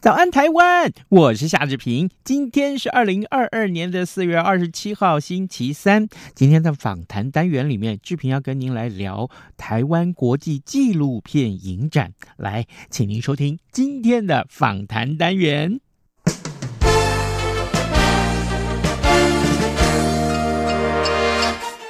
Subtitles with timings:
[0.00, 0.90] 早安，台湾！
[1.10, 2.08] 我是夏志平。
[2.24, 6.08] 今天是二零二二年的四月二十七号，星期三。
[6.34, 9.28] 今天的访谈单元里面，志平要跟您来聊
[9.58, 12.14] 台湾国际纪录片影展。
[12.38, 15.78] 来，请您收听今天的访谈单元。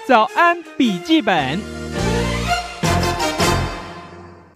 [0.08, 1.79] 早安，笔记本。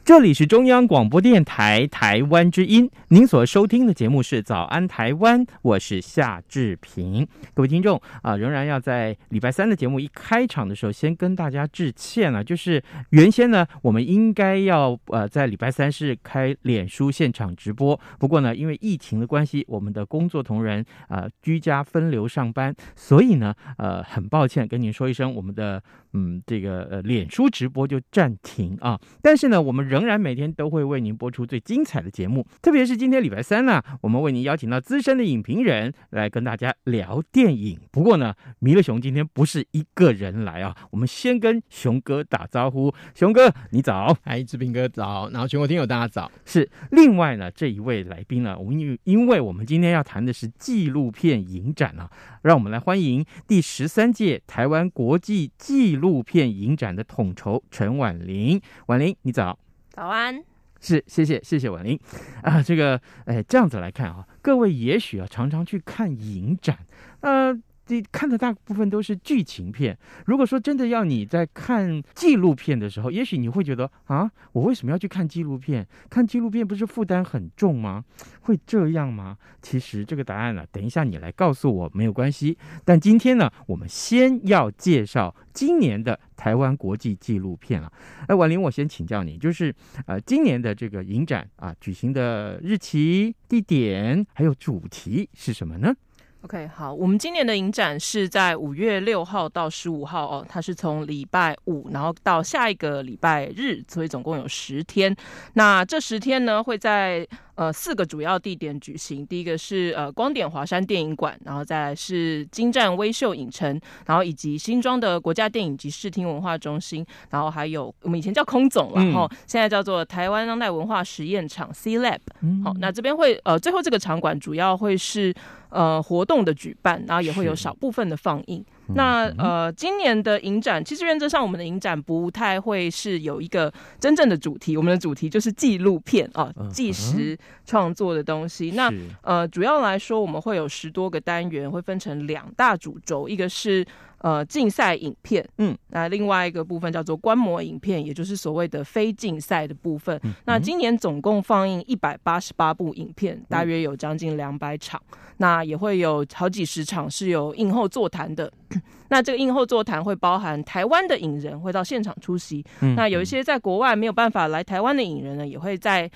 [0.05, 7.27] 这里是中央广播电台台湾之音，您所收听的节目是《早安台湾》，我是夏志平。
[7.55, 12.44] 各位听众啊，仍然要在礼拜三的节目一开场的时候，先跟大家致歉了。
[12.44, 12.82] 就是
[13.12, 25.82] 原先呢，我们应该要呃在礼拜三是开脸书现场直播，不过呢，因为疫情的关系，我们的工作同仁啊、居家分流上班，所以呢，呃，很抱歉跟您说一声，我们的
[26.14, 28.98] 嗯这个呃脸书直播就暂停啊。
[29.22, 29.84] 但是呢，我们。
[29.84, 37.78] 仍然每天都会为您播出最精彩的节目，特别是今天礼拜三呢，我们为您邀请到资深的影评人来跟大家聊电影。
[37.92, 42.92] 不过呢，弥勒熊今天不是一个人来啊，我们先跟熊哥打招呼。
[43.14, 44.16] 熊哥，你早！
[44.24, 45.28] 哎，志平哥早！
[45.30, 46.32] 然后全国听友大家早。
[46.44, 52.10] 是另外呢，这一位来宾呢，我们因因为我们今天要谈的是纪录片影展啊，
[52.42, 58.60] 让我们来欢迎第十三届台湾国际纪录片影展的统筹陈婉玲。
[58.87, 59.59] 婉玲，你早。
[59.91, 60.42] 早安，
[60.81, 61.98] 是谢谢谢谢婉玲
[62.42, 66.78] 啊，这个哎这样子来看啊，各位也许啊常常去看影展，
[67.20, 67.59] 呃。
[67.87, 69.97] 这看的大部分都是剧情片。
[70.27, 75.87] 如果说真的要你在看纪录片的时候，也许你会觉得啊，我为什么要去看纪录片？
[76.09, 78.05] 看纪录片不是负担很重吗？
[78.43, 79.37] 会这样吗？
[79.61, 82.56] 其实这个答案呢、等一下你来告诉我没有关系。
[82.84, 87.93] 但今天呢，我们先要介绍今年的台湾国际纪录片啊。
[88.28, 89.75] 哎，婉玲，我先请教你，就是
[90.06, 95.95] 呃，今年的这个影展啊，举行的日期、地点还有主题是什么呢
[96.44, 105.16] ？OK，好，我们今年的影展是在五月六号到十五号哦，它是从礼拜五然后到下一个礼拜日，所以总共有十天。
[105.54, 109.26] 那这十天呢，会在呃四个主要地点举行。
[109.26, 122.20] 第一个是呃光点华山电影馆，然后再来是金站微秀影城，然后以及新庄的国家电影及视听文化中心，然后还有我们以前叫空总，然后现在叫做台湾当代文化实验场 C Lab。
[122.62, 125.34] 好，那这边会呃最后这个场馆主要会是。
[125.71, 128.65] 呃，活动的举办，然后也会有少部分的放映。
[128.89, 138.72] 那呃，今年的影展，其实原则上我们的影展不太会是有一个真正的主题，我们的主题就是纪录片啊，纪实创作的东西。
[138.72, 143.84] 那呃，主要来说，我们会有十多个单元，会分成两大主轴，一个是。
[144.24, 150.18] 呃，竞赛影片，嗯，那另外一个部分叫做观摩影片，也就是所谓的非竞赛的部分。
[150.22, 154.98] 嗯、那今年总共放映一百八十八部影片，嗯、大约有将近两百场。
[155.36, 158.50] 那也会有好几十场是有映后座谈的。
[159.10, 166.10] 那这个映后座谈会包含台湾的影人会到现场出席，嗯、那有一些在国外没有办法来台湾的影人呢，也会在。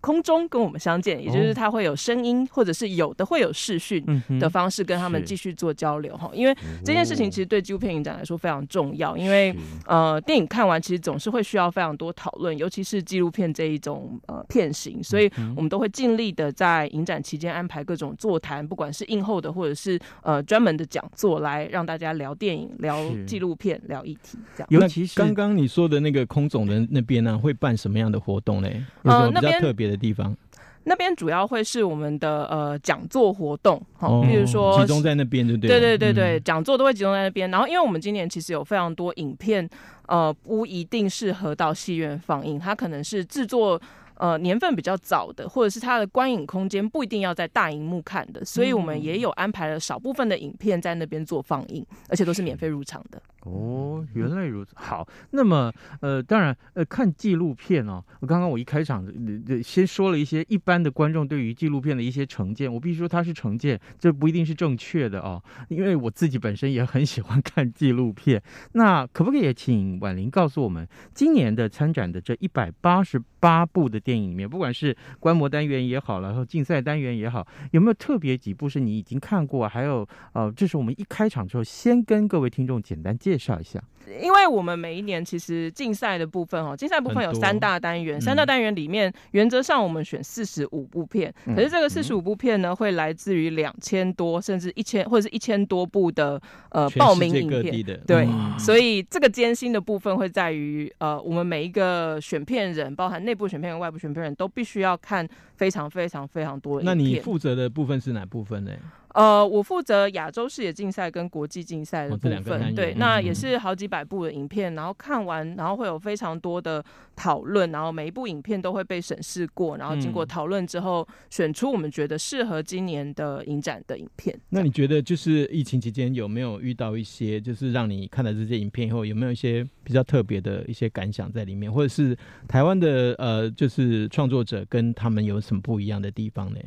[0.00, 4.04] 空中跟我们相见，也就是他会有声音，或者是有的会有视讯
[4.40, 6.30] 的方式跟他们继续做交流哈。
[6.32, 9.54] 因为这件事情其实对纪录片影展来说非常重要，因为
[9.86, 24.68] 呃电影看完其实总是会需要非常多讨论，尤其是纪录片这一种呃片型，所以我们都会尽力的在影展期间安排各种座谈，不管是映后的或者是呃专门的讲座，来让大家聊电影、聊纪录片、聊议题这样。
[24.70, 28.68] 尤其是刚刚你说的那个空总的那边呢，会办什么样的活动呢？
[29.02, 30.36] 有什么比较特别的地方，
[30.84, 35.68] 那边主要会是我们的呃讲座活动，好、哦，比如说集中在那边，对对？
[35.68, 37.50] 对对对对，讲、嗯、座都会集中在那边。
[37.50, 39.68] 然后，因为我们今年其实有非常多影片，
[40.06, 43.80] 呃，不一定适合到戏院放映，它可能是制作
[44.14, 53.20] 呃年份比较早的，或者是它的观影空间不一定要在大荧幕看的，所以我们也有安排了少部分的影片在那边做放映，而且都是免费入场的。
[53.42, 54.72] 哦，原来如此。
[54.76, 59.06] 好，那么呃，当然呃，看纪录片哦，我刚刚我一开场
[59.48, 68.42] 呃先说了一些一般的观众对于纪录片的一些成见，我必须说它是成见，这不一定是正确的哦，因为我自己本身也很喜欢看纪录片。
[68.72, 79.66] 那可不可以也请婉玲告诉我们，今年的参展的这一百八十八部的电影里面，不管是观摩单元也好，然后竞赛单元也好，有没有特别几部是你已经看过？
[79.68, 83.82] 还有呃，这是我们一开场之后先跟各位听众简单介绍一下。
[84.20, 96.40] 因为我们每一年其实竞赛的部分哦，竞赛部分有三大单元，三大单元里面原则上我们选四十五部片，嗯、可是这个四十五部片呢，会来自于两千多甚至一千或者是一千多部的
[96.70, 106.84] 呃报名影片，对，嗯、所以这个艰辛的部分会在于呃我们每一个选片人，包含内部选片人、外部选片人都必须要看非常非常非常多的。
[106.84, 108.72] 那你负责的部分是哪部分呢？
[109.14, 116.84] 呃，我负责亚洲视野竞赛跟国际竞赛的部分，哦、对，那也是好几百部的影片，然后看完，然后会有非常多的
[117.16, 124.38] 讨论，然后每一部影片都会被审视过，然后经过讨论之后，选出我们觉得适合今年的影展的影片。
[124.50, 132.16] 那你觉得就是疫情期间有没有遇到一些，就是让你看了这些影片以后，有没有一些比较特别的一些感想在里面，或者是
[132.46, 136.60] 台湾的呃，就是创作者跟他们有什么不一样的地方呢？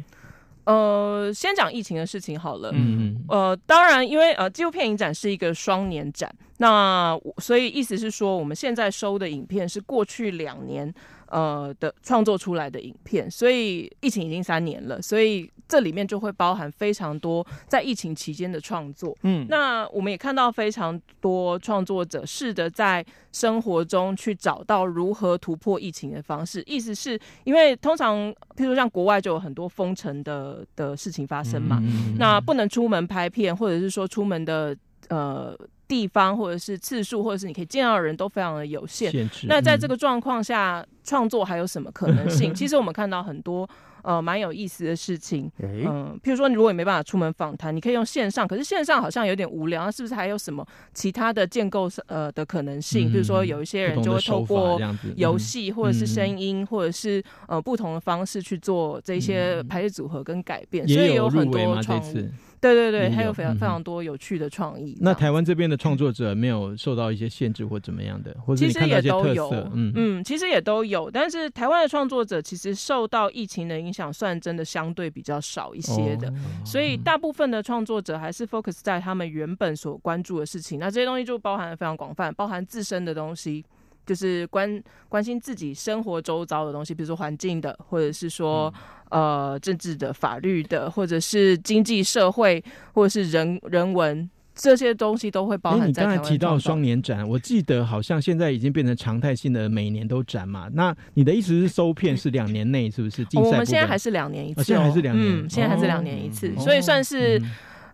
[0.65, 2.71] 呃，先讲疫情的事情好了。
[2.73, 3.25] 嗯嗯。
[3.27, 10.93] 呃，当然，因为呃，纪录片影展是一个双年展，那所以意思是说，我们现在收的影片是过去两年
[11.33, 15.49] 呃的创作出来的影片，所以疫情已经三年了，所以。
[15.65, 26.61] 这里面就会包含非常多在疫情期间的创作，嗯，那我们也看到非常多创作者试着在生活中去找到如何突破疫情的方式。
[26.67, 34.77] 意思是因为通常，譬如像国外就有很多封城的的事情发生嘛，嗯，那不能出门拍片，或者是说出门的
[35.07, 35.57] 呃
[35.93, 39.11] 地方，或者是次数，或者是你可以见到的人都非常的有限。
[39.11, 42.51] 限制，那在这个状况下，创作还有什么可能性？
[42.55, 43.69] 其实我们看到很多。
[44.03, 53.09] 呃，蛮有意思的事情，嗯、呃，譬如说，你如果你没办法出门访谈，你可以用线上，可是线上好像有点无聊，那是不是还有什么其他的建构呃的可能性？
[53.09, 54.77] 比如说，有一些人就会透过
[55.15, 62.29] 游戏或者是声音，或者是呃不同的方式去做这些排列组合跟改变，所以有很多创意。
[62.71, 64.97] 对对对，还有非常非常多有趣的创意。
[65.01, 71.11] 那台湾这边的创作者没有受到一些限制或怎么样的，或者其实也都有，嗯嗯，其实也都有。
[71.11, 76.33] 但是台湾的创作者其实受到疫情的影响，算真的相对比较少一些的。
[76.65, 80.79] 所以大部分的创作者还是 focus 在他们原本所关注的事情。
[80.79, 83.65] 那这些东西就包含非常广泛，包含自身的东西。
[84.05, 88.73] 就是关关心自己生活周遭的东西，比如说环境的，或者是说、
[89.09, 92.63] 嗯、呃政治的、法律的，或者是经济社会，
[92.93, 95.87] 或者是人人文这些东西都会包含在。
[95.87, 100.69] 你刚才提到双年展，我记得好像现在已经变成常态性的每年都展嘛。
[100.73, 103.25] 那你的意思是收片是两年内是不是？
[103.35, 107.47] 我们现在还是两年一次、哦，现在还是两年，嗯，现在还是两年一次，哦、所以算是、嗯、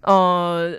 [0.03, 0.73] 呃。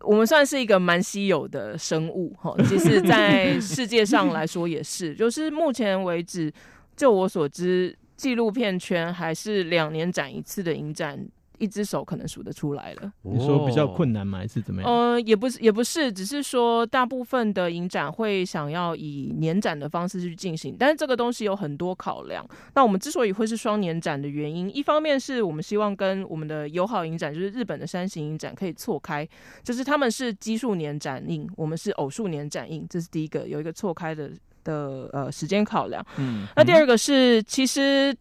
[0.00, 6.52] 我们算是一个蛮稀有的生物，哈， 其实，在世界上来说也是， 就是目前为止，
[6.96, 11.26] 就我所知，纪录片圈还是两年展一次的影展。
[11.60, 13.12] 一只手可能数得出来了。
[13.22, 14.38] 你说比较困难吗？
[14.38, 14.90] 还是怎么样？
[14.90, 22.44] 呃，也不是，也不是，只是说大部分的影展会想要以年展的方式去进行，但是这个东西有很多考量。
[22.74, 29.28] 那我们之所以会是双年展的原因，一方面是我们希望跟我们的友好影展，就是日本的山形影展可以错开，
[29.62, 34.30] 就是他们是奇数年展映，我们是偶数年展映，这是第一个有一个错开的
[34.64, 36.04] 的呃时间考量。
[36.16, 38.16] 嗯，那第二个是其实。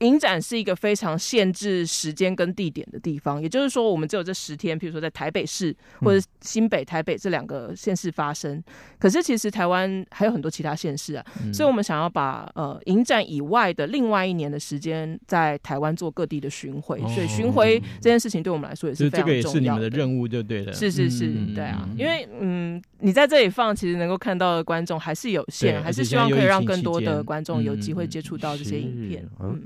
[0.00, 8.54] 影展是一个非常限制时间跟地点的地方，也就是说，我们只有这十天，比如说在台北市或者新北、台北这两个县市发生。
[8.54, 8.64] 嗯、
[8.98, 17.00] 可是其实台湾还有很多其他县市啊，嗯、所以我们想要把呃影展以外的另外一年的时间，在台湾做各地的巡回。
[17.00, 19.40] 哦、所以巡回这件事情对我们来说也是非常重要的。
[19.40, 20.72] 这个也是你们的任务，就对了。
[20.72, 29.28] 是是是，嗯、对啊，因为嗯，你在这里放，其实能够看到的观众还是有限，还是希望可以让更多的观众有机会接触到这些影片。
[29.40, 29.60] 嗯、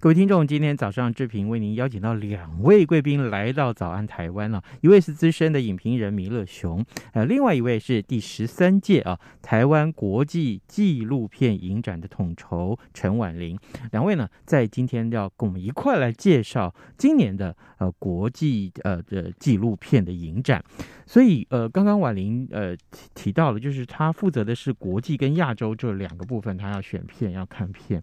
[0.00, 0.46] 各位听众。
[0.46, 13.58] 今天早上志平为您邀请到两位贵宾来到早安台湾了，一位是资深的影评人米勒熊，呃，另外一位是第十三届啊台湾国际纪录片影展的统筹陈婉玲，
[13.92, 20.64] 两位呢在今天要跟我们一块来介绍今年的呃国际呃的纪录片的影展，
[21.06, 28.02] 所以呃刚刚婉玲呃提提到了，就是他负责的是国际跟亚洲这两个部分，他要选片要看片。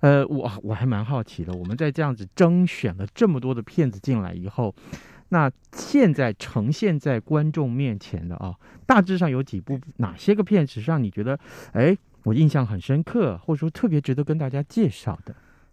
[0.00, 4.74] 呃，我我还蛮好奇的，我们在这样子征选了这么多的片子进来以后，
[5.28, 11.38] 那现在呈现在观众面前的啊，大致上有几部哪些个片子让你觉得，
[11.72, 15.32] 哎，我印象很深刻，或者说特别值得跟大家介绍的？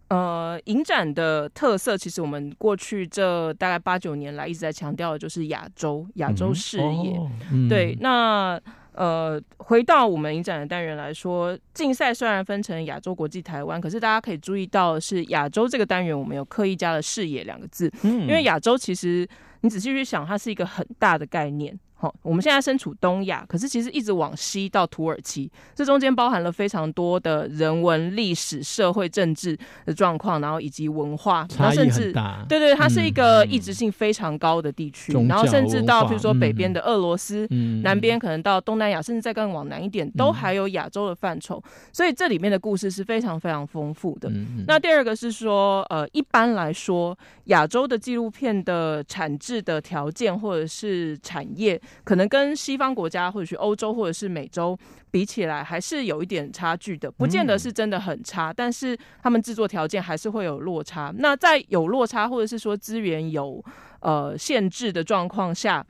[0.10, 6.84] 呃，影展的特色，其实我们过去这大概八九年来一直在强调的，就是亚洲亚洲视野。
[6.84, 8.60] 嗯哦嗯、对，那
[8.94, 19.28] 呃，回到我们影展的单元来说，竞赛虽然分成亚洲、国际、台湾，可是大家可以注意到的是，亚洲这个单元我们有刻意加了视野两个字，嗯、因为亚洲其实
[19.62, 21.78] 你仔细去想，它是一个很大的概念。
[22.02, 32.14] 好，我们现在身处东亚，可是其实一直往西到土耳其，这中间包含了非常多的人文、历史、社会、政治的状况，然后以及文化，然后甚至
[32.48, 41.62] 对对，它是一个异质性非常高的地区，嗯、然后甚至到比如说北边的俄罗斯，嗯、南边可能到东南亚，甚至再更往南一点，都还有亚洲的范畴，
[41.92, 44.30] 所以这里面的故事是非常非常丰富的。
[44.30, 51.82] 嗯、那第二个是说，呃，一般来说，亚洲的纪录片的产制的条件或者是产业。
[52.04, 54.78] 可能跟西方国家或者是欧洲或者是美洲
[55.10, 61.12] 比起来，还是有一点差距的，不见得是真的很差，但是他们制作条件还是会有落差。
[61.18, 63.64] 那在有落差或者是说资源有
[64.02, 65.84] 呃限制的状况下。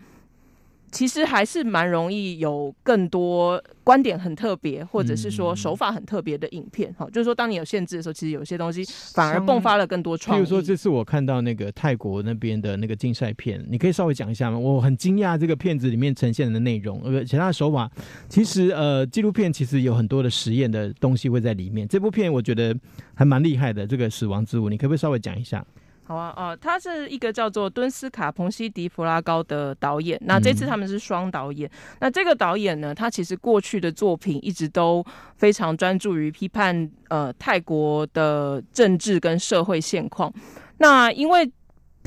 [0.92, 6.94] 其实还是蛮容易有更多观点很特别，或者是说手法很特别的影片。
[6.98, 10.40] 哈、嗯，就是说当你有限制的时候，其实有些东西反而迸发了更多创意。
[10.40, 14.58] 比如说这次我看到那个泰国那边的那个竞赛片，你可以稍微讲一下吗？
[14.58, 17.90] 我很惊讶这个片子里面呈现的内容，而且它的手法
[18.28, 21.88] 其实呃纪录片其实有很多的实验的东西会在里面。
[21.88, 22.76] 这部片我觉得
[23.14, 25.66] 还蛮厉害的，这个《死亡之舞》，你可不可以稍微讲一下？
[26.10, 30.20] 好啊，哦、呃，他是一个叫做敦斯卡·彭西迪弗拉高的导演。
[30.26, 31.70] 那这次他们是双导演。
[31.70, 40.34] 嗯、那这个导演呢，他其实过去的作品一直都非常专注于批判呃泰国的政治跟社会现况。
[40.80, 41.48] 那因为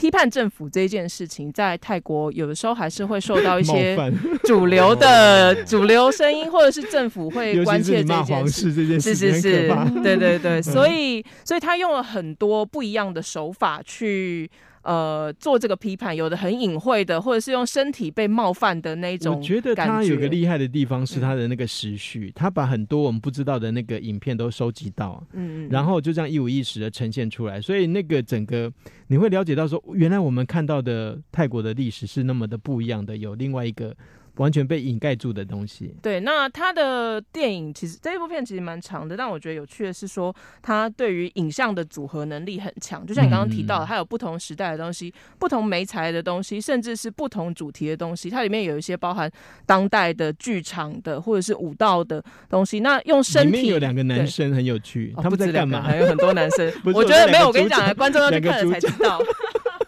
[0.02, 3.96] 批判政府这件事情，在泰国有的时候还是会受到一些
[4.42, 8.72] 主流的 主流声音，或者是政府会 关切这件事。
[8.72, 9.68] 是是是，
[10.02, 14.50] 对对对， 所以所以他用了很多不一样的手法去。
[14.82, 19.36] 呃，做这个批判，有的很隐晦的，或者是用身体被冒犯的那种。
[19.36, 28.72] 我觉得他有个厉害的地方是他的那个时序，嗯、他把很多我们不知道的那个影片都收集到，嗯，然后就这样一五一十的呈现出来，所以那个整个
[29.06, 33.96] 你会了解到说，原来我们看到的泰国的历史是那么的不一样的，有另外一个。
[34.36, 35.94] 完全被掩盖住的东西。
[36.02, 43.06] 对，那他的电影其实这一部片其实蛮长的，但我觉得有趣的是说，他对于影像的组合能力很强。
[43.06, 48.30] 就像你刚刚提到的，它有不同时代的东西、不同媒材的东西，甚至是不同主题的东西。
[48.30, 49.30] 它里面有一些包含
[49.66, 52.80] 当代的剧场的或者是舞蹈的东西。
[52.80, 55.82] 那用身体，里面有两个男生很有趣，他们在干嘛？
[55.82, 57.46] 还有很多男生， 我觉得没有。
[57.48, 59.20] 我跟你讲，观众要去看了才知道。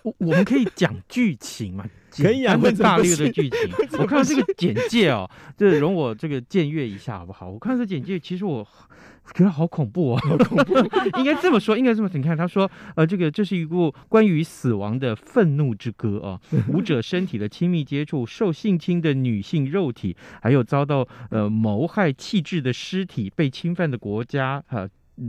[0.04, 1.84] 我我们可以讲剧情嘛？
[2.16, 3.58] 可以啊，很大略的剧情。
[3.98, 7.50] 我看到这个简介哦， 这容我这个僭越一下好不好？
[7.50, 8.64] 我看到这简介，其实我
[9.34, 10.74] 觉得好恐怖哦，好恐怖。
[11.18, 12.16] 应该这么说，应该这么说。
[12.16, 24.86] 你看，他说，呃，这个这是一部关于死亡的愤怒之歌啊，舞者身体的亲密接触，受性侵的女性肉体，还有遭到呃谋害弃置的尸体，被侵犯的国家啊。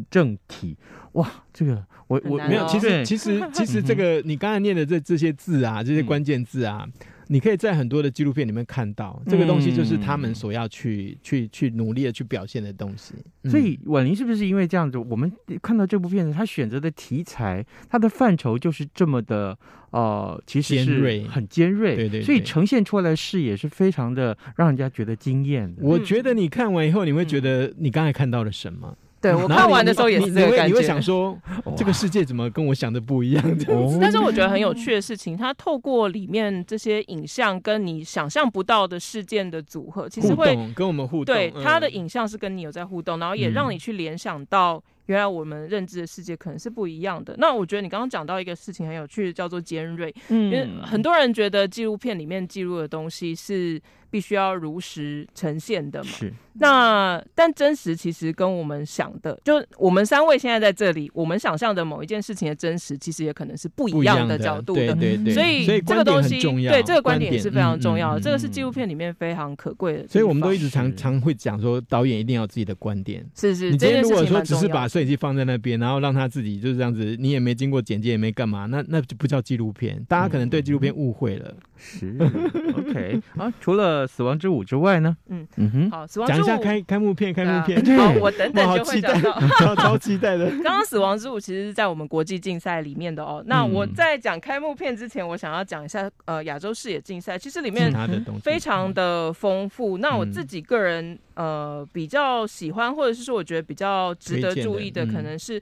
[0.09, 0.77] 正体。
[1.13, 6.91] 哇，这个我我难没有，其实 其实其实这个你刚才念的这这些字啊，这些关键字啊，嗯、
[7.27, 13.13] 你可以在很多的纪录片里面看到，这个东西就是他们所要去、嗯、去去努力的去表现的东西。
[13.43, 19.57] 嗯、所以婉玲是不是因为这样子，我们看到这部片子，他选择的题材，它的范畴就是这么的
[19.91, 25.81] 呃，其实是很尖锐，对，对对，所以呈现出来的视野是非常的让人家觉得惊艳的。
[25.81, 28.97] 我觉得你看完以后，你会觉得你刚才看到了什么？
[29.25, 31.36] 对，我看完的时候也是这个感觉，你会想说，
[31.75, 33.44] 这个世界怎么跟我想的不一样？
[33.58, 33.98] 这样子。
[34.00, 41.34] 但是我觉得很有趣的事情，它透过里面这些影像，跟你想象不到的事件的组合，其实会跟我们互动。
[41.34, 47.34] 对，它的影像是跟你有在互动，然后也让你去联想到原来我们认知的世界可能是不一样的。
[47.39, 50.13] 那我觉得你刚刚讲到一个事情很有趣，叫做尖锐。
[50.27, 53.82] 嗯，因为很多人觉得纪录片里面记录的东西是。
[54.15, 56.10] 必须要如实呈现的嘛？
[56.10, 56.34] 是。
[56.57, 64.95] 那但真实其实跟我们想的，就我们三位现在在这里，我们想象的某一件事情的真实，其实也可能是不一样的角度的。
[64.95, 65.34] 对对对。
[65.34, 68.22] 所以这个东西，对这个观点也是非常重要的。
[68.22, 70.07] 这个是纪录片里面非常可贵的。
[70.07, 73.25] 所以我们都一直常常会讲说，导演一定要有自己的观点。
[73.36, 73.69] 是是。
[73.72, 80.01] 你今天如果说只是把摄影机放在那边，然后让他自己就是这样子，你也没经过剪接，也没干嘛，那那就不叫纪录片。
[80.07, 81.53] 大家可能对纪录片误会了。
[81.77, 82.15] 是
[82.77, 85.15] OK 啊，除了死亡之舞之外呢？
[85.27, 87.83] 嗯嗯哼，好，死亡之舞讲一下开开幕片，开幕片。
[87.97, 89.39] 好，我等等 就会讲到。
[89.59, 90.50] 超超期待的。
[90.63, 93.43] 刚刚死亡之舞其实是在我们国际竞赛里面的哦。
[93.47, 99.97] 那我在讲开幕片之前，我想要讲一下呃亚洲视野竞赛，其实里面他的东西非常的丰富。
[99.97, 105.62] 那我自己个人呃比较喜欢，或者是说我觉得比较值得注意的，可能是。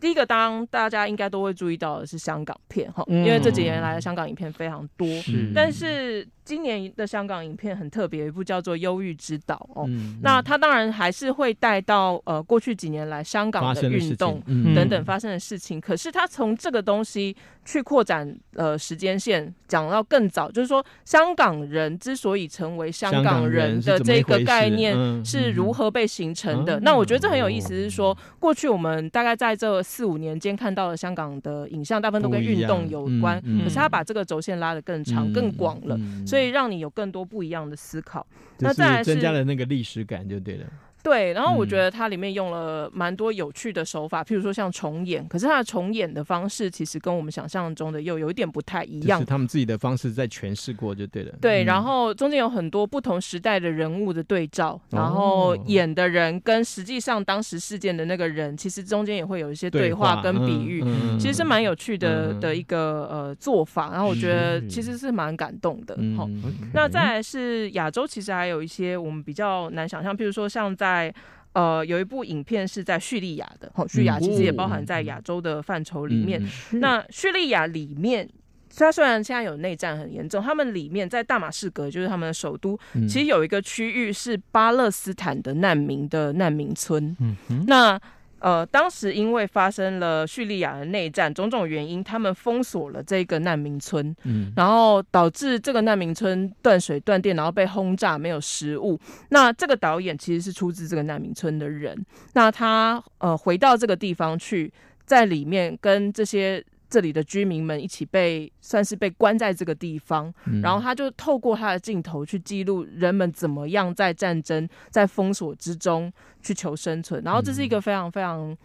[0.00, 6.26] 第一个，当大家应该都会注意到的是香港片哈，因为这几年来的香港影片非常多，是但是。
[6.44, 9.84] 今年的香港影片很特别，一部叫做《忧郁之岛》哦。
[9.88, 14.42] 嗯、那它当然还是会带到呃过去几年来香港的运动
[14.74, 15.78] 等等发生的事情。
[15.78, 26.80] 嗯、可是它从这个东西去扩展呃时间线，讲到更早，就是说香港人之所以成为香港人的这个概念是如何被形成的。
[26.80, 33.40] 那我觉得这很有意思，是说过去我们大概在这四五年间看到的香港的影像，大部分都跟运动有关。
[33.62, 35.96] 可是他把这个轴线拉得更长、更广了。
[36.26, 38.26] 所以让你有更多不一样的思考，
[38.58, 40.66] 那再来是增加了那个历史感就对了。
[41.02, 49.18] 对，然后我觉得它里面用了蛮多有趣的手法，嗯、譬如说像重演，可是它的重演的方式其实跟我们想象中的又有一点不太一样。
[49.18, 51.34] 是他们自己的方式在诠释过就对了。
[51.40, 63.90] 对，然后中间有很多不同时代的人物的对照，嗯、然后演的人跟实际上当时事件的那个人，其实中间也会有一些对话跟比喻，嗯、其实是蛮有趣的、嗯、的一个呃做法。
[63.90, 65.98] 然后我觉得其实是蛮感动的。
[66.16, 66.28] 好，
[66.72, 70.91] 那再来是亚洲，其实还有一些我们比较难想象，譬如说像在。
[70.92, 71.14] 在
[71.54, 76.42] 呃，有一部影片是在叙利亚的，哦，叙利亚其实也包含在亚洲的范畴里面。
[76.72, 78.28] 嗯、那叙利亚里面，
[78.76, 87.16] 它虽然现在有内战很严重，他们里面在大马士革，就是他们的首都，嗯、其实有一个区域是巴勒斯坦的难民的难民村。
[87.20, 88.00] 嗯哼那。
[88.42, 98.98] 呃，当时因为发生了叙利亚的内战，种种原因，他们封锁了这个难民村，嗯，然后导致这个难民村断水断电，然后被轰炸，没有食物。
[99.28, 104.72] 那这个导演其实是出自这个难民村的人，那他呃回到这个地方去，
[105.06, 106.62] 在里面跟这些。
[106.92, 118.56] 这里的居民们一起被算是被关在这个地方，嗯、然后他就透过他的镜头去记录人们怎么样在战争、在封锁之中去求生存，然后这是一个非常非常、嗯、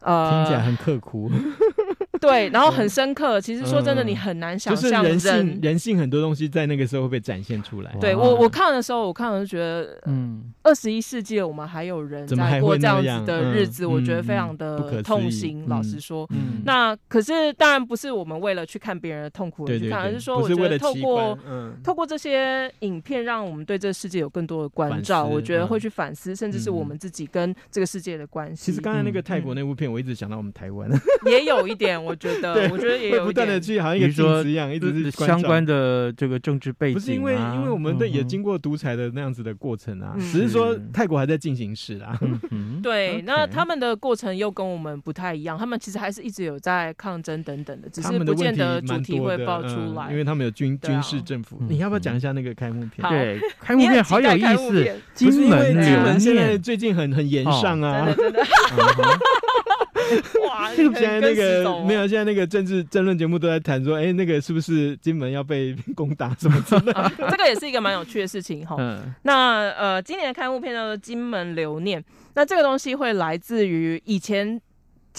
[0.00, 1.30] 呃，听起来很刻苦。
[2.20, 3.40] 对，然后很深刻。
[3.40, 7.96] 其实说真的，你很难想象人性，人性很多东西在那个时候会被展现出来。
[8.00, 15.64] 对我，我看的时候，我看了就觉得，嗯，二十一世纪了，我们还有人在过这样子的日子，我觉得非常的痛心。
[15.66, 16.28] 老实说，
[16.64, 21.38] 那可是当然不是我们为了去看别人的痛苦而去看，而是说，我觉得透过
[21.82, 25.24] 透过这些影片，让我们对这个世界有更多的关照。
[25.24, 28.66] 我觉得会去反思，甚至是我们自己跟这个世界的关系。
[28.66, 30.90] 其实刚才那个泰国那部片，我一直想到我们台湾，
[31.24, 31.98] 也有一点。
[32.10, 36.94] 我觉得，我觉得也有不断的去，好像一个镜子一样，一直是相关的这个政治背景。
[36.94, 42.18] 不是因为，因为我们的也经过独裁的那样子的过程啊，只是说泰国还在进行时啊。
[42.82, 51.58] 对，那他们的过程又跟我们不太一样，他们其实还是一直有在抗争等等的，只是不见得主题会爆出来，因为他们有军军事政府。
[51.68, 53.08] 你要不要讲一下那个开幕片？
[53.08, 54.90] 对，开幕片好有意思。
[55.14, 58.08] 金门，金门现在最近很很炎上啊。
[60.46, 60.72] 哇！
[60.74, 67.12] 现在那个没有，现在那个政治争论节目都在谈说，哎、欸，那个是不是金门要被 攻打什么之类的？
[67.30, 68.76] 这个也是一个蛮有趣的事情哈。
[68.78, 72.00] 嗯、那呃，今年的开幕片叫做《金门留念》，
[72.34, 74.60] 那这个东西会来自于以前。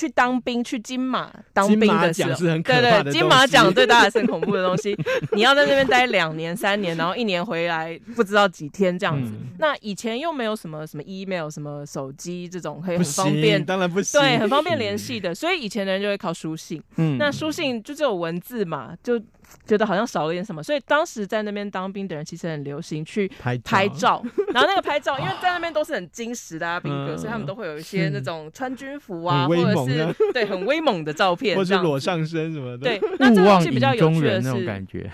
[0.01, 4.97] 去当兵，去金马当兵的时候，对对，金马奖最大的是很恐怖的东西。
[5.33, 9.31] 你要在那边待两年、三年，然后一年回来不知道几天这样子。
[9.31, 15.35] 嗯、那以前又没有什么什么 email、什么手机这种可以很方便，当然不行，对，很方便联系的。
[15.35, 16.81] 所以以前的人就会靠书信。
[16.95, 19.21] 嗯，那书信就只有文字嘛，就。
[19.65, 23.31] 觉得好像少了点什么，所以当时在那边当兵的人其实很流行去
[23.63, 32.83] 拍照， 然后那个拍照，因为在那边都是很矜持的啊 兵哥，所以他们都会有一些那种穿军服啊，或者是 对很威猛的照片，或者是裸上身什么的。
[32.83, 35.09] 对，那这个东西比较有趣的是，感觉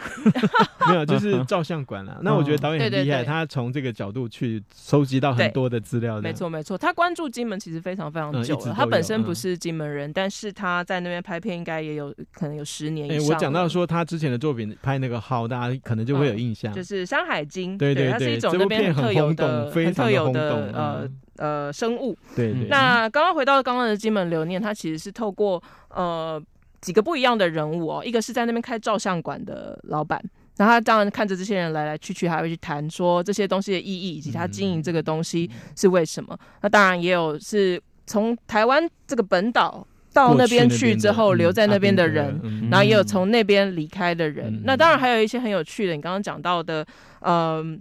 [0.87, 2.17] 没有，就是照相馆啦。
[2.21, 6.21] 那我觉得导演很厉害，他从这个角度去收集到很多的资料。
[6.21, 8.73] 没错没错，他关注金门其实非常非常久了。
[8.73, 13.29] 他本身不是金门人，但是他在那边拍片应该也有可能有十年以上。
[13.29, 17.75] 我讲到说他之前的作品拍那个号，大家可能就会有印象，就是《山海经》。
[17.77, 22.17] 对对对，它是一种那边很特有的、很特有的呃呃生物。
[22.35, 22.67] 对对。
[22.69, 26.41] 那刚刚回到刚刚的金门留念，它其实是透过呃
[26.81, 30.23] 几个不一样的人物哦，一个是在那边开照相馆的老板，
[30.57, 36.37] 然后他当然看着这些人来来去去，还会去谈说这些东西的意义，以及他经营这个东西是为什么。
[36.61, 39.85] 那当然也有是从台湾这个本岛。
[40.13, 42.41] 到那边去之后留在那边的人，
[42.71, 44.47] 然后也有从那边离开的人。
[44.53, 46.85] 嗯、那当然还有一些很有趣的，你刚刚讲到的，
[47.21, 47.79] 嗯、呃，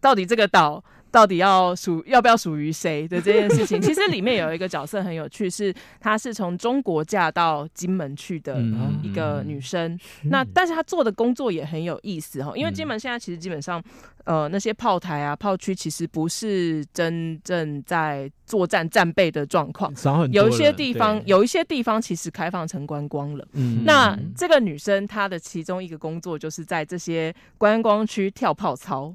[0.00, 0.82] 到底这个岛。
[1.14, 8.60] 到底要属要不要属于谁的这件事情， 其实里面有一个角色很有趣，是她是从中国嫁到金门去的
[9.00, 9.92] 一个女生。
[10.24, 13.80] 嗯、那但是她做的工作也很有意思哈，因为金门现在其实基本上，
[14.24, 19.94] 呃，那些炮台啊、炮区其实不是真正在作战战备的状况，
[20.32, 23.46] 有一些地方有一些地方其实开放成观光了。
[23.52, 29.14] 嗯，那这个女生她的其中一个工作就是在这些观光区跳炮操。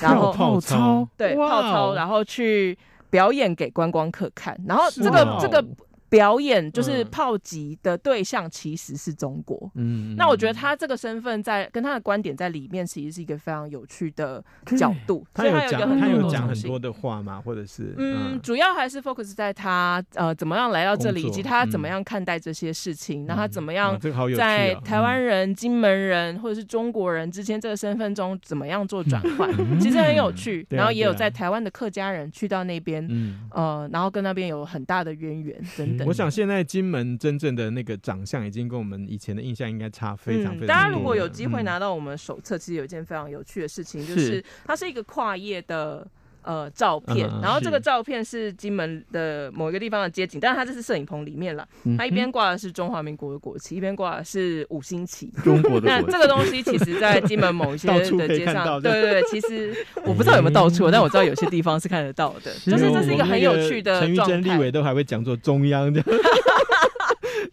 [0.00, 2.76] 然后泡操，对，泡操，然后去
[3.10, 4.58] 表演给观光客看。
[4.66, 5.64] 然后这个哦这个。
[6.08, 14.42] 表演就是炮击的对象其实是中国，嗯，那我觉得他这个身份在跟他的观点在里面，其实是一个非常有趣的
[14.78, 15.26] 角度。
[15.34, 17.42] 他有讲，他有讲很多的话吗？
[17.44, 23.98] 或者是嗯，主要还是 focus 在他呃怎么样来到这里，以及他怎么样看待这些事情，那他怎么样
[24.36, 30.64] 在台湾人、金门人或者是中国人之间这个身份中怎么样做转换，其实很有趣。
[30.70, 33.04] 然后也有在台湾的客家人去到那边，
[33.50, 36.03] 呃，然后跟那边有很大的渊源等等。
[36.06, 40.66] 我想现在金门真正的那个长相已经跟我们以前的印象应该差非常非常多。
[40.66, 46.06] 大家如果有机会拿到我们手册，其实有一件非常有趣的事情，就是它是一个跨业的
[46.44, 51.66] 呃照片，然后这个照片是金门的某一个地方的街景，但是它这是摄影棚里面了。
[51.98, 55.30] 它一边挂的是中华民国的国旗，一边挂的是五星旗。
[55.42, 55.88] 中国的。
[55.88, 62.52] 那这个东西其实，在金门某一些 的街上，对对对，其实我不知道有没有到处，但我知道有些地方是看得到的。
[62.64, 64.14] 就是这是一个很有趣的状态。
[64.14, 66.02] 陈玉珍立委都还会讲做中央的。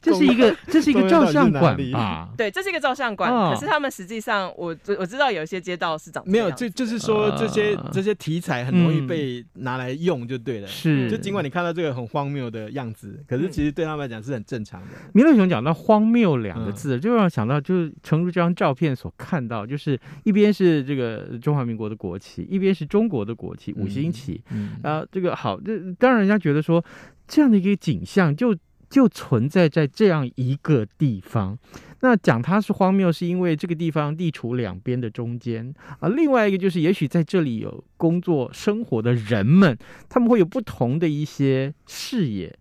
[0.01, 2.29] 这是一个，这是一个照相馆吧？
[2.35, 3.31] 对，这是一个照相馆。
[3.53, 10.67] 可是他们实际上，我我知道有一些街道是长没有，就就是说这些这些题材很容易被拿来用，就对了。
[10.67, 14.87] 是，就尽管你看到这个很荒谬的样子，可是其实对他们来讲是很正常的。
[15.13, 24.41] 米乐熊讲到“荒谬”两个字，就让我想到，就是诚如这张照片所看到，就是一边是这个中华民国的国旗，一边是中国的国旗，五星旗。
[24.49, 26.83] 嗯，啊，这个好，这当然人家觉得说
[27.27, 28.55] 这样的一个景象就。
[28.91, 31.57] 就存在在这样一个地方。
[32.01, 36.09] 那讲它是荒谬，是因为这个地方地处两边的中间啊。
[36.09, 39.77] 另外一个就是，也许在这里有工作生活的人们，
[40.09, 42.51] 他们会有不同的一些视野。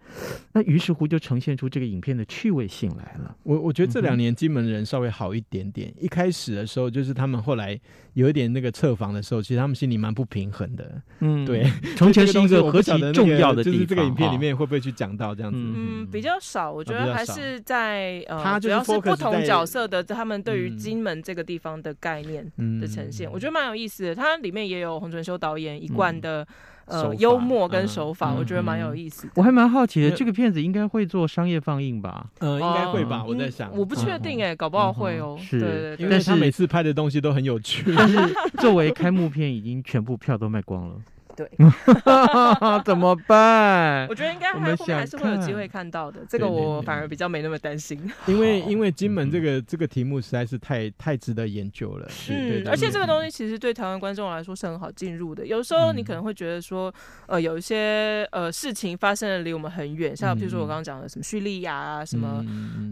[0.52, 3.34] 那于是乎就呈现出这个影片的趣味性来了。
[3.44, 5.94] 我我觉得这两年金门人稍微好一点点。
[5.98, 7.80] 一开始的时候，就是他们后来
[8.14, 11.00] 有一点那个测访的时候，其实他们心里蛮不平衡的。
[11.20, 11.64] 嗯，对。
[11.96, 15.58] 从前是一个何其重要的地方，就是这个影片里面会不会去讲到这样子？
[15.58, 16.70] 嗯，比较少。
[16.70, 19.40] 我觉得还是在呃，主要是不同。
[19.40, 22.44] 角色的他们对于金门这个地方的概念
[22.80, 24.14] 的呈现，我觉得蛮有意思的。
[24.14, 26.44] 它里面也有洪淳修导演一贯的
[26.86, 29.30] 呃幽默跟手法，我觉得蛮有意思。
[29.36, 32.26] 我还蛮好奇的，这个片子应该会做商业放映吧？
[32.40, 33.24] 呃，应该会吧。
[33.24, 35.38] 我在想，我不确定哎，搞不好会哦。
[35.40, 37.94] 是，对对对，因为他每次拍的东西都很有趣。
[37.96, 38.18] 但是
[38.58, 40.96] 作为开幕片，已经全部票都卖光了。
[41.40, 41.50] 对，
[42.84, 44.06] 怎么办？
[44.08, 46.20] 我觉得应该还后面还是会有机会看到的。
[46.28, 52.06] 这个我反而比较没那么担心，因为因为金门这个这个题目实在是太太值得研究了。
[52.28, 55.46] 嗯，而且这个东西其实对台湾观众来说是很好进入的。
[55.46, 56.92] 有时候你可能会觉得说，
[57.26, 62.44] 呃，有一些呃事情发生的离我们很远，像比如说我刚刚讲的什么叙利亚啊，什么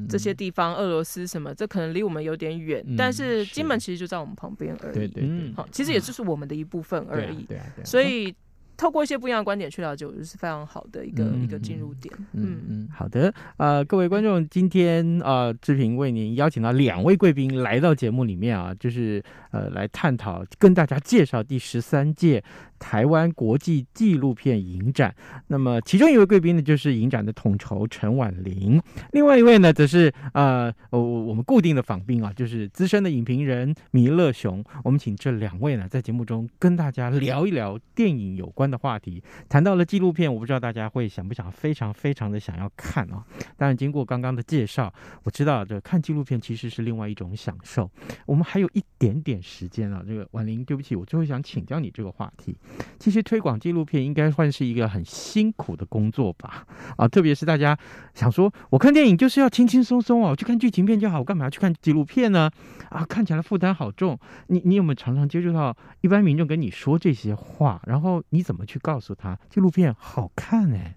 [0.08, 2.82] 这些地方，俄罗斯什么，这可能离我们有点远。
[2.96, 4.94] 但是金门其实就在我们旁边而已。
[4.94, 7.42] 对对，好，其实也就是我们的一部分而已。
[7.42, 7.84] 对啊，对啊。
[7.84, 8.34] 所以。
[8.78, 12.14] 透过一些不一样的观点去了解，我觉得是非常好的一个、嗯、一个进入点。
[12.32, 13.34] 嗯嗯，好的。
[13.56, 22.42] 呃，各位观众，今天呃志平为您邀请到两位贵宾来到节目里面啊，就是呃来探讨，跟大家介绍第十三届
[22.78, 25.14] 台湾国际纪录片影展。
[25.48, 28.80] 那么其中一位贵宾呢，就是影展的统筹陈婉玲；
[29.12, 34.64] 另外一位呢，则是呃我我们固定的访宾啊，就是资深的影评人铭乐雄。
[34.84, 43.24] 我们请这两位呢，在节目中跟大家聊一聊电影有关的话题，谈到了纪录片，我不知道大家会想不想，非常非常的想要看啊。
[43.56, 44.92] 当然，经过刚刚的介绍，
[45.24, 47.90] 我知道这看纪录片其实是另外一种享受。
[48.26, 52.56] 我们还有一点点时间啊，这个婉玲，对不起，我最后想请教你这个话题。
[53.00, 56.64] 其实推广纪录片应该算是一个很辛苦的工作吧？
[56.96, 57.76] 啊，特别是大家
[58.14, 62.48] 想说，我看电影就是要轻轻松松啊，我去看剧情片就好，我干嘛要去看纪录片呢？
[62.90, 64.16] 啊，看起来负担好重。
[64.46, 67.82] 你你有没有常常接触到一般民众跟你说这些话？
[67.84, 68.64] 然后你怎么？
[68.68, 70.94] 去告诉他纪录片好看哎？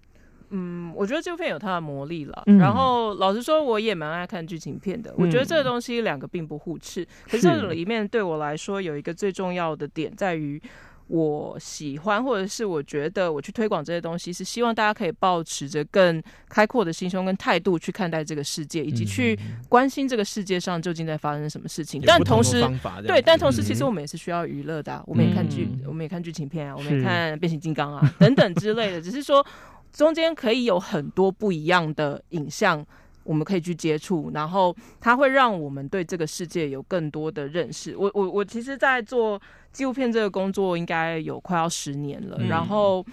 [0.49, 2.43] 嗯，我觉得纪录片有它的魔力了。
[2.47, 5.11] 嗯、然后老实说，我也蛮爱看剧情片的。
[5.11, 7.07] 嗯、我觉得这个东西两个并不互斥。
[7.29, 10.61] 可是这里面对我来说有一个最重要的点在于，
[11.11, 22.01] 我喜欢，或者是我觉得我去推广这些东西，是希望大家可以抱持着更开阔的心胸跟态度去看待这个世界，以及去关心这个世界上究竟在发生什么事情。
[22.07, 22.65] 但同时，
[23.05, 29.01] 对，但同时，其实我们也是需要娱乐的、啊，我们也看剧，我们也看剧情片啊，我们也看变形金刚啊等等之类的。
[29.01, 29.45] 只是说，
[29.91, 32.85] 中间可以有很多不一样的影像。
[33.23, 37.95] 我们可以去接触，然后它会让我们对这个世界有更多的认识。
[37.95, 42.37] 我我我其实，在做纪录片这个工作，应该有快要十年了。
[42.39, 43.05] 嗯、然后，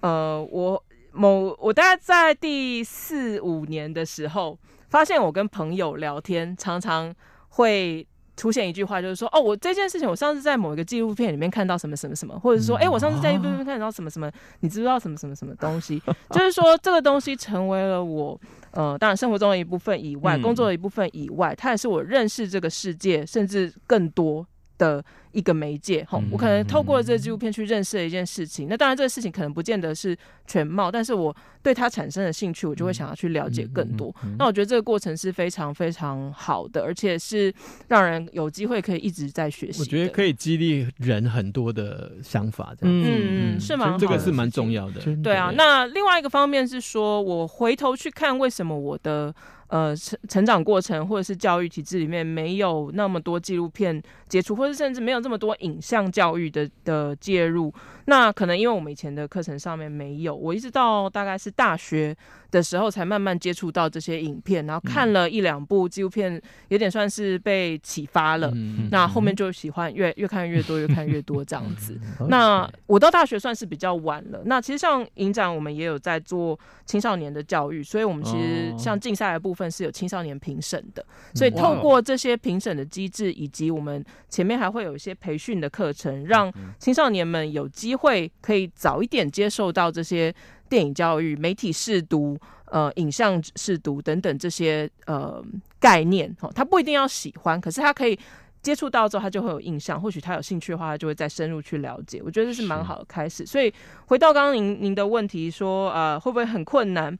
[0.00, 7.14] 呃，我某我大概在第四五年的时候，发现我跟朋友聊天，常常
[7.48, 8.06] 会。
[8.36, 16.02] 出现一句话就是说，哦，我这件事情我上次在某一个纪录片里面看到什么什么什么，或者是说，哎、欸，我上次在一部片看到什么什么，你知不知道什么什么什么东西？
[16.30, 18.36] 就是说，这个东西成为了我，
[18.74, 24.46] 呃，当然生活中的一部分以外，工作的一部分以外，它也是我认识这个世界，甚至更多
[24.84, 25.04] 的。
[25.34, 28.68] 一个媒介，哈，我可能透过这个纪录片去认识了一件事情。
[28.68, 30.16] 那当然，这个事情可能不见得是
[30.46, 34.14] 全貌，但是我对它产生了兴趣，我就会想要去了解更多。
[34.38, 37.52] 那我觉得这个过程是非常非常好的，而且是
[37.88, 39.80] 让人有机会可以一直在学习。
[39.80, 43.96] 我觉得可以激励人很多的想法，这样子，嗯，是吗？
[43.98, 45.00] 这个是蛮重要的。
[45.16, 49.34] 对啊，那另外一个方面是说，我回头去看为什么我的。
[49.68, 54.00] 呃，成成长过程或者是教育体制里面没有那么多纪录片
[54.34, 57.72] 接触，或者甚至没有这么多影像教育的的介入。
[58.06, 62.14] 那可能因为我们以前的课程上面没有，我一直到大概是大学
[62.50, 68.50] 的时候才慢慢接触到这些影片，然后看了一两部纪录片，有点算是被启发了。
[68.52, 71.96] 嗯、那后面就喜欢越越看越多，越看越多这样子。
[72.28, 74.42] 那我到大学算是比较晚了。
[74.46, 81.04] 那其实像影展，我们也有在做青少年的教育，所以我们其实像竞赛的部分是有青少年评审的。
[81.34, 87.94] 所以透过这些评审的机制，以及我们前面还会有一些培训的课程，让青少年们有机。
[87.94, 90.34] 会可以早一点接受到这些
[90.68, 95.42] 电影教育、媒体试读、呃影像试读等等这些呃
[95.80, 96.34] 概念。
[96.40, 98.18] 哦，他不一定要喜欢，可是他可以
[98.60, 99.98] 接触到之后，他就会有印象。
[99.98, 102.20] 或许他有兴趣的话，他就会再深入去了解。
[102.22, 103.46] 我觉得这是蛮好的开始。
[103.46, 103.72] 所以
[104.06, 107.16] 回到刚刚您您的问题说，呃，会不会很困难？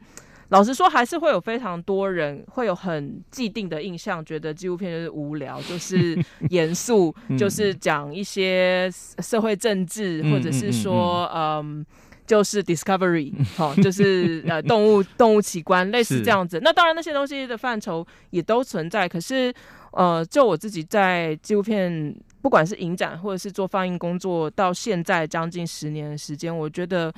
[0.50, 6.16] 老实说，还是会有非常多人会有很既定的印象，觉得纪录片就是无聊，就 是
[6.50, 11.84] 严肃，就是讲一些社会政治，或者是说，嗯，
[12.26, 16.60] 就是 discovery，好，就是呃动物 动物奇观，类似这样子。
[16.62, 19.08] 那当然，那些东西的范畴也都存在。
[19.08, 19.52] 可是，
[19.92, 27.12] 呃，就我自己在纪录片，不管是影展或者是做放映工作，到现在将近十年的时间，我觉得。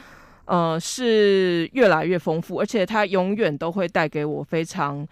[0.46, 5.06] 呃，是越来越丰富，而且它永远都会带给我非常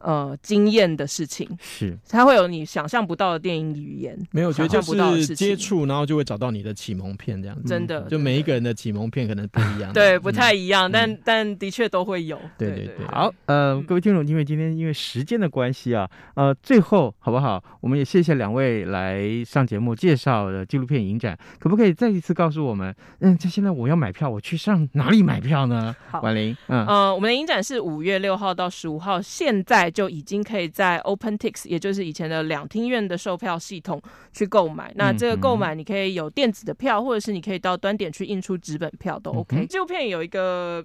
[0.00, 1.48] 呃惊艳的事情。
[1.60, 4.18] 是，它会有你想象不到的电影语言。
[4.30, 7.68] 没有，我觉得就是接触，然后就会找到你的启蒙片这样子。
[7.68, 9.92] 真的，就每一个人的启蒙片可能不一样。
[9.94, 12.38] 对，不太一样，但但的确都会有。
[12.56, 13.06] 对对对。
[13.06, 17.62] 好，呃，各位听众，因为今天因为时间的关系啊，呃，最后好不好？
[17.80, 22.94] 我们也谢谢两位来上节目介绍的纪录片影展，可不可以再一次告诉我们？
[23.20, 25.94] 嗯，这现在我要买票，我去上哪里买票呢？
[26.10, 34.00] 好，婉玲，嗯，呃，我们的影展是五月六号到十五号，现在就已经可以在 OpenTix，也就是以前的两厅院的售票系统
[34.32, 34.92] 去购买。
[34.96, 39.66] 那这个购买你可以有电子的票，或者是你可以到端点去印出纸本票都 OK。
[39.66, 40.84] 纪录片有一个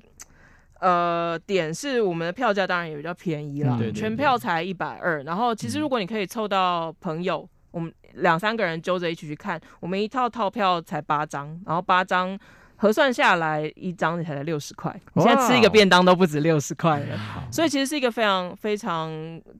[0.79, 5.23] 呃点是我们的票价当然也比较便宜了，全票才一百二。
[5.23, 7.47] 然后其实如果你可以凑到朋友。
[7.73, 12.37] 我们两三个人揪着一起去看，我们一套套票才八张，然后八张
[12.83, 17.17] 核算下来一张才才六十块，你现在吃一个便当都不止六十块了，
[17.49, 19.09] 所以其实是一个非常非常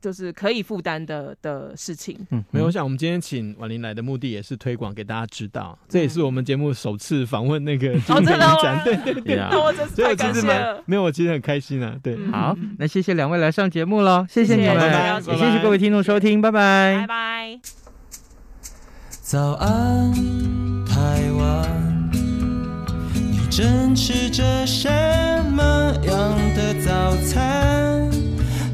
[0.01, 2.19] 就是可以负担的的事情。
[2.31, 10.83] 嗯，没有，我想我们今天请婉玲来的目的也是推广给大家知道，这也是我们节目首次访问那个纪录片影展，对对对， 那我真是太感谢了。
[10.85, 11.95] 没有，我其实很开心啊。
[12.03, 17.59] 对，好，那谢谢两位来上节目喽，谢谢你们，也谢谢各位听众收听，拜拜，拜拜。
[19.21, 20.11] 早安，
[23.55, 24.89] 正吃着什
[25.51, 27.92] 么样的早餐？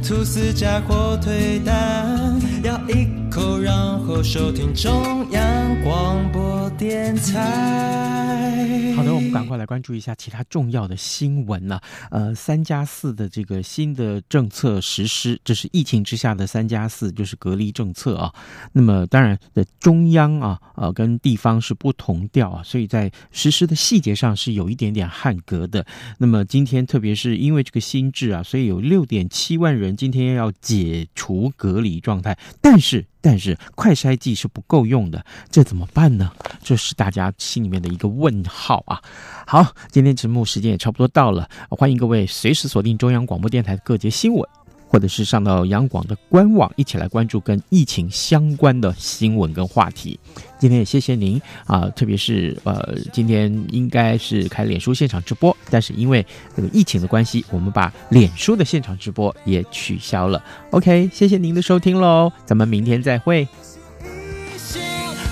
[0.09, 3.71] 吐司加火腿蛋，咬一口，然
[4.03, 8.95] 后收听中央广播电台。
[8.95, 11.79] 好的，我们赶快来关注一下其他重要的新闻了。
[12.09, 18.33] 呃，三加四的这个新的政策实施，这是疫情之下的三加四，就是隔离政策啊。
[18.73, 25.85] 那么当然的，中央啊，呃，跟地方是不同调啊，所以在实施的细节上是有一点点汉格的。
[26.17, 29.95] 那么今天，特别是因为这个新制啊，所以有六点七万人。
[29.99, 36.31] 今天要解除隔离状态，但是但是快筛剂是不够用的，这怎么办呢？
[36.63, 39.01] 这是大家心里面的一个问号啊。
[39.45, 44.58] 好，今天节目时间也差不多到了，欢迎各位随时锁定中央广播电台各节新闻。
[44.89, 50.19] 或者是上到央广的官网，一起来关注跟疫情相关的新闻跟话题。
[50.57, 56.25] 今天也谢谢您啊，特别是呃，今天应该是开脸书现场直播，但是因为
[56.55, 60.43] 这个疫情的关系，我们把脸书的现场直播也取消了。
[60.71, 63.47] OK，谢谢您的收听喽，咱们明天再会。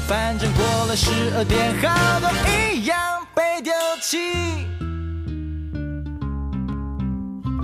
[0.07, 2.29] 反正过了十二点，好多
[2.71, 2.97] 一样
[3.35, 4.76] 被丢弃。